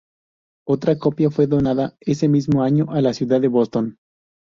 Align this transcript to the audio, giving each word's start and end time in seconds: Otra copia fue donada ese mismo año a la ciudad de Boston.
Otra 0.67 0.97
copia 0.97 1.29
fue 1.29 1.45
donada 1.45 1.95
ese 1.99 2.27
mismo 2.27 2.63
año 2.63 2.87
a 2.89 3.01
la 3.01 3.13
ciudad 3.13 3.39
de 3.39 3.49
Boston. 3.49 3.97